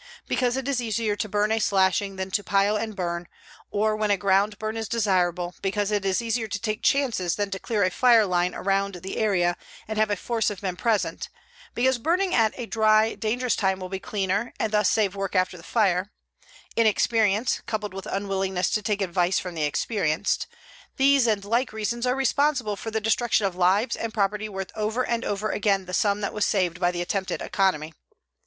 Because 0.27 0.57
it 0.57 0.67
is 0.67 0.81
easier 0.81 1.15
to 1.15 1.29
burn 1.29 1.51
a 1.51 1.59
slashing 1.59 2.15
than 2.15 2.31
to 2.31 2.43
pile 2.43 2.75
and 2.75 2.95
burn; 2.95 3.27
or 3.69 3.95
when 3.95 4.09
a 4.09 4.17
ground 4.17 4.57
burn 4.57 4.75
is 4.75 4.89
desirable, 4.89 5.53
because 5.61 5.91
it 5.91 6.03
is 6.03 6.23
easier 6.23 6.47
to 6.47 6.59
take 6.59 6.81
chances 6.81 7.35
than 7.35 7.51
to 7.51 7.59
clear 7.59 7.83
a 7.83 7.91
fire 7.91 8.25
line 8.25 8.55
around 8.55 8.95
the 8.95 9.17
area 9.17 9.55
and 9.87 9.99
have 9.99 10.09
a 10.09 10.15
force 10.15 10.49
of 10.49 10.63
men 10.63 10.75
present; 10.75 11.29
because 11.75 11.99
burning 11.99 12.33
at 12.33 12.51
a 12.57 12.65
dry, 12.65 13.13
dangerous 13.13 13.55
time 13.55 13.79
will 13.79 13.89
be 13.89 13.99
cleaner 13.99 14.55
and 14.59 14.73
thus 14.73 14.89
save 14.89 15.15
work 15.15 15.35
after 15.35 15.55
the 15.55 15.61
fire; 15.61 16.11
inexperience, 16.75 17.61
coupled 17.67 17.93
with 17.93 18.07
unwillingness 18.07 18.71
to 18.71 18.81
take 18.81 19.03
advice 19.03 19.37
from 19.37 19.53
the 19.53 19.61
experienced 19.65 20.47
these 20.97 21.27
and 21.27 21.45
like 21.45 21.71
reasons 21.71 22.07
are 22.07 22.15
responsible 22.15 22.75
for 22.75 22.89
the 22.89 22.99
destruction 22.99 23.45
of 23.45 23.55
lives 23.55 23.95
and 23.95 24.15
property 24.15 24.49
worth 24.49 24.71
over 24.75 25.05
and 25.05 25.23
over 25.23 25.51
again 25.51 25.85
the 25.85 25.93
sum 25.93 26.21
that 26.21 26.33
was 26.33 26.43
saved 26.43 26.79
by 26.79 26.89
the 26.89 27.03
attempted 27.03 27.39
economy. 27.39 27.93